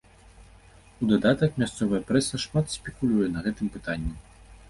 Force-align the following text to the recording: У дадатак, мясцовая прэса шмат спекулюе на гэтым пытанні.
У 1.05 1.09
дадатак, 1.11 1.51
мясцовая 1.63 2.01
прэса 2.09 2.35
шмат 2.45 2.73
спекулюе 2.79 3.27
на 3.35 3.39
гэтым 3.49 3.67
пытанні. 3.77 4.13